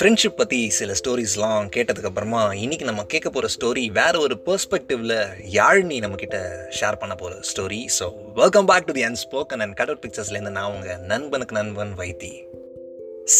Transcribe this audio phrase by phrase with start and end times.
[0.00, 5.12] Friendship பற்றி சில ஸ்டோரிஸ்லாம் கேட்டதுக்கப்புறமா இன்றைக்கி நம்ம கேட்க போகிற ஸ்டோரி வேறு ஒரு பெர்ஸ்பெக்டிவில்
[5.56, 6.38] யாழ்னி நம்மக்கிட்ட
[6.78, 8.06] ஷேர் பண்ண போகிற story so
[8.38, 12.32] welcome back to the unspoken and கடவுட் பிக்சர்ஸ்லேருந்து நான் உங்கள் நண்பனுக்கு நண்பன் வைத்தி.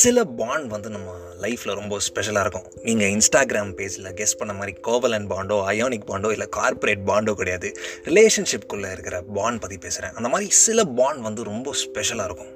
[0.02, 1.16] சில பாண்ட் வந்து நம்ம
[1.46, 2.68] லைஃப்பில் ரொம்ப ஸ்பெஷலாக இருக்கும்.
[2.82, 7.70] நீங்கள் இன்ஸ்டாகிராம் பேஜில் கெஸ் பண்ண மாதிரி கோவலன் பாண்டோ அயோனிக் பாண்டோ இல்லை கார்ப்பரேட் பாண்டோ கிடையாது.
[8.10, 12.54] ரிலேஷன்ஷிப்குள்ளே இருக்கிற பாண்ட் பற்றி பேசுகிறேன் அந்த மாதிரி சில பாண்ட் வந்து ரொம்ப ஸ்பெஷலாக இருக்கும்.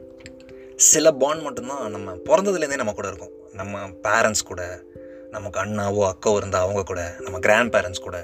[0.93, 3.35] சில பாண்ட் மட்டும்தான் நம்ம பிறந்ததுலேருந்தே நம்ம கூட இருக்கும்.
[3.53, 4.63] நம்ம பேரண்ட்ஸ் கூட
[5.31, 8.19] நமக்கு அண்ணாவோ அக்காவோ இருந்தால் அவங்க கூட நம்ம கிராண்ட் பேரண்ட்ஸ் கூட.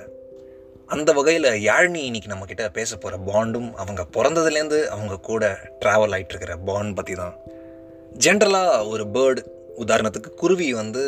[0.87, 5.45] அந்த வகையில் யாழ்னி இன்னைக்கு நம்மக்கிட்ட பேச போகிற பாண்டும் அவங்க பிறந்ததுலேருந்து அவங்க கூட
[5.85, 7.35] ட்ராவல் ஆகிட்டுருக்கிற பாண்ட் பற்றி தான்.
[8.19, 9.43] ஜென்ரலாக ஒரு பேர்டு
[9.79, 11.03] உதாரணத்துக்கு குருவி வந்து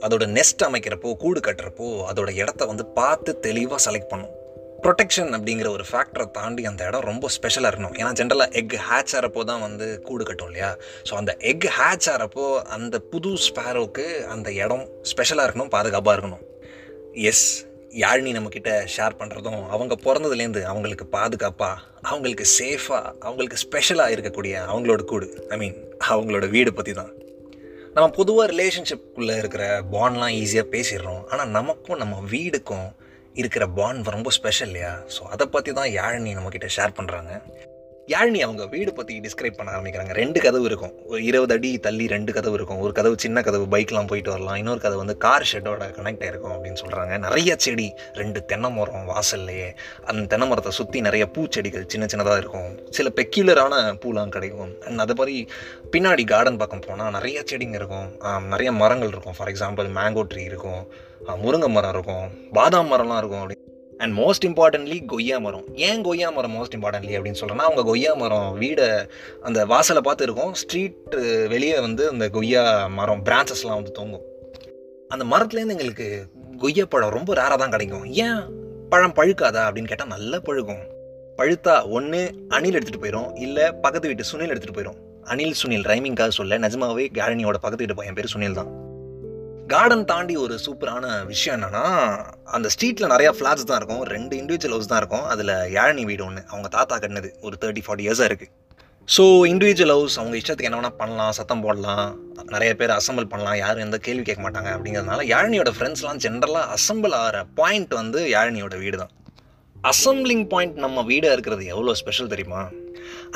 [0.00, 4.34] அதோட நெஸ்ட் அமைக்கிறப்போ கூடு கட்டுறப்போ அதோட இடத்த வந்து பார்த்து தெளிவாக செலக்ட் பண்ணும்.
[4.84, 7.94] ப்ரொடெக்ஷன் அப்படிங்கிற ஒரு ஃபேக்டரை தாண்டி அந்த இடம் ரொம்ப ஸ்பெஷலாக இருக்கணும்.
[8.00, 10.70] ஏன்னா ஜென்ரலாக எக் ஹேட்ச் ஆகிறப்போ தான் வந்து கூடு கட்டும் இல்லையா?
[11.08, 12.44] ஸோ அந்த எக் ஹேட்ச் ஆகிறப்போ
[12.76, 16.44] அந்த புது ஸ்பேரோவுக்கு அந்த இடம் ஸ்பெஷலாக இருக்கணும் பாதுகாப்பாக இருக்கணும்.
[17.30, 17.46] எஸ்
[18.02, 25.28] யாழினி நம்மக்கிட்ட ஷேர் பண்ணுறதும் அவங்க பிறந்ததுலேருந்து அவங்களுக்கு பாதுகாப்பாக அவங்களுக்கு சேஃபாக அவங்களுக்கு ஸ்பெஷலாக இருக்கக்கூடிய அவங்களோட கூடு.
[25.54, 25.76] ஐ மீன்
[26.12, 27.12] அவங்களோட வீடு பற்றி தான்.
[27.94, 31.22] நம்ம பொதுவாக ரிலேஷன்ஷிப்புக்குள்ளே இருக்கிற பாண்ட்லாம் ஈஸியாக பேசிடுறோம்.
[31.32, 32.88] ஆனால் நமக்கும் நம்ம வீடுக்கும்
[33.34, 35.02] இருக்கிற பாண்ட் ரொம்ப ஸ்பெஷல் இல்லையா?
[35.18, 37.42] ஸோ அதை பற்றி தான் யாழினி நம்மக்கிட்ட ஷேர் பண்ணுறாங்க
[38.12, 40.12] யாழினி அவங்க வீடு பற்றி டிஸ்கிரைப் பண்ண ஆரம்பிக்கிறாங்க.
[40.18, 40.92] ரெண்டு கதவு இருக்கும்.
[41.10, 42.80] ஒரு இருபது அடி தள்ளி ரெண்டு கதவு இருக்கும்.
[42.84, 44.58] ஒரு கதவு சின்ன கதவு பைக்லாம் போயிட்டு வரலாம்.
[44.62, 47.88] இன்னொரு கதவு வந்து கார் ஷெட்டோட கனெக்ட் ஆயிருக்கும் அப்படின்னு சொல்கிறாங்க நிறைய செடி
[48.20, 49.68] ரெண்டு தென்னை மரம் வாசல்லையே.
[50.10, 52.70] அந்த தென்னை மரத்தை சுற்றி நிறைய பூச்செடிகள் சின்ன சின்னதாக இருக்கும்.
[52.98, 54.72] சில பெக்யூலரான பூலாம் கிடைக்கும்.
[54.86, 55.36] அண்ட் அதே மாதிரி
[55.92, 58.08] பின்னாடி கார்டன் பக்கம் போனால் நிறைய செடிங்க இருக்கும்.
[58.54, 59.38] நிறைய மரங்கள் இருக்கும்.
[59.38, 60.82] ஃபார் எக்ஸாம்பிள் மேங்கோ ட்ரீ இருக்கும்.
[61.44, 62.26] முருங்கை மரம் இருக்கும்.
[62.58, 63.42] பாதாம் மரம்லாம் இருக்கும்.
[63.44, 63.67] அப்படின்னு
[63.98, 65.64] அண்ட் மோஸ்ட் இம்பார்ட்டன்ட்லி கொய்யா மரம்.
[65.74, 69.06] ஏன் கொய்யா மரம் மோஸ்ட் இம்பார்ட்டன்ட்லி அப்படின்னு சொல்கிறேன்னா அவங்க கொய்யா மரம் வீடை
[69.42, 71.16] அந்த வாசலை பார்த்து இருக்கும் ஸ்ட்ரீட்
[71.48, 74.22] வெளியே வந்து அந்த கொய்யா மரம் பிரான்ச்சஸ்லாம் வந்து தொங்கும்.
[75.08, 76.26] அந்த மரத்துலேருந்து எங்களுக்கு
[76.58, 78.04] கொய்யா பழம் ரொம்ப ரேராக தான் கிடைக்கும்.
[78.04, 78.40] ஏன்?
[78.88, 80.84] பழம் பழுக்காதா அப்படின்னு கேட்டால் நல்லா பழுக்கும்.
[81.36, 86.58] பழுத்தா ஒன்று அணில் எடுத்துகிட்டு போயிடும் இல்லை பக்கத்து வீட்டு சுனில் எடுத்துகிட்டு போயிடும் அணில் சுனில் ரைமிங்காக சொல்ல
[86.58, 88.87] நிஜமாவே கேரணியோட பக்கத்து வீட்டு பையன் பேர் சுனில் தான்.
[89.72, 91.82] கார்டன் தாண்டி ஒரு சூப்பரான விஷயம் என்னென்னா
[92.56, 94.02] அந்த ஸ்ட்ரீட்டில் நிறையா ஃப்ளாட்ஸ் தான் இருக்கும்.
[94.14, 95.26] ரெண்டு இண்டிவிஜுவல் ஹவுஸ் தான் இருக்கும்.
[95.32, 98.52] அதில் யாழினி வீடு ஒன்று அவங்க தாத்தா கட்டினது ஒரு தேர்ட்டி ஃபார்ட்டி இயர்ஸாக இருக்குது
[99.16, 101.34] ஸோ இண்டிவிஜுவல் ஹவுஸ் அவங்க இஷ்டத்துக்கு என்ன வேணால் பண்ணலாம்.
[101.38, 102.06] சத்தம் போடலாம்.
[102.54, 103.58] நிறைய பேர் அசம்பிள் பண்ணலாம்.
[103.62, 108.98] யாரும் எந்த கேள்வி கேட்க மாட்டாங்க அப்படிங்கிறதுனால யாழினியோட ஃப்ரெண்ட்ஸ்லாம் ஜென்ரலாக அசம்பிள் ஆகிற பாயிண்ட் வந்து யாழினியோட வீடு
[109.02, 109.12] தான்.
[109.76, 112.62] அசம்பிளிங் பாயிண்ட் நம்ம வீடாக இருக்கிறது எவ்வளோ ஸ்பெஷல் தெரியுமா?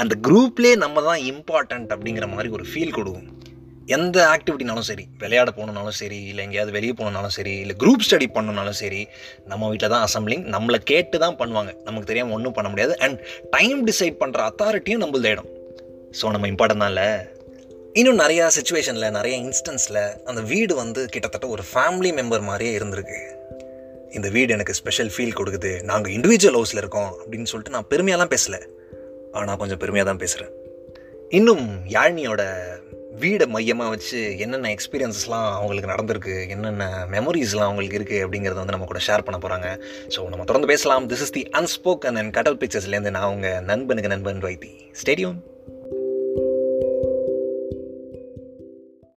[0.03, 3.28] அந்த குரூப்லேயே நம்ம தான் இம்பார்ட்டண்ட் அப்படிங்கிற மாதிரி ஒரு ஃபீல் கொடுக்கும்.
[3.87, 8.78] எந்த ஆக்டிவிட்டினாலும் சரி விளையாட போகணுனாலும் சரி இல்லை எங்கேயாவது வெளியே போகணுன்னாலும் சரி இல்லை குரூப் ஸ்டடி பண்ணணுனாலும்
[8.81, 9.09] சரி
[9.47, 11.72] நம்ம வீட்டில் தான் அசம்பிளிங் நம்மளை கேட்டு தான் பண்ணுவாங்க.
[11.84, 12.98] நமக்கு தெரியாமல் ஒன்றும் பண்ண முடியாது.
[12.98, 13.19] அண்ட்
[13.50, 15.50] டைம் டிசைட் பண்ணுற அத்தாரிட்டியும் நம்மளது இடம்.
[16.21, 17.09] ஸோ நம்ம இம்பார்ட்டன் தான் இல்லை?
[17.92, 23.21] இன்னும் நிறையா சுச்சுவேஷனில் நிறைய இன்ஸ்டன்ஸில் அந்த வீடு வந்து கிட்டத்தட்ட ஒரு ஃபேமிலி மெம்பர் மாதிரியே இருந்திருக்கு.
[24.10, 25.82] இந்த வீடு எனக்கு ஸ்பெஷல் ஃபீல் கொடுக்குது.
[25.82, 28.60] நாங்கள் இண்டிவிஜுவல் ஹவுஸில் இருக்கோம் அப்படின்னு சொல்லிட்டு நான் பெருமையாலாம் பேசலை.
[29.32, 30.53] ஆனால் கொஞ்சம் பெருமையாக தான் பேசுகிறேன்
[31.31, 32.42] இன்னும் யாழ்னியோட
[33.18, 39.00] வீடை மையமாக வச்சு என்னென்ன எக்ஸ்பீரியன்ஸ்லாம் அவங்களுக்கு நடந்திருக்கு என்னென்ன மெமரிஸ்லாம் அவங்களுக்கு இருக்குது அப்படிங்கிறத வந்து நம்ம கூட
[39.06, 39.68] ஷேர் பண்ண போகிறாங்க
[40.08, 41.08] ஸோ நம்ம தொடர்ந்து பேசலாம்.
[41.08, 44.72] This is the unspoken and கடல் பிக்சர்ஸ்லேருந்து நான் உங்கள் நண்பனுக்கு நண்பன் வைத்தி.
[45.02, 45.38] ஸ்டேடியம்